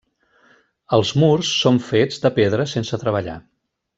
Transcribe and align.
Els 0.97 1.11
murs 1.23 1.51
són 1.59 1.77
fets 1.91 2.19
de 2.25 2.33
pedra 2.41 2.67
sense 2.75 3.01
treballar. 3.07 3.39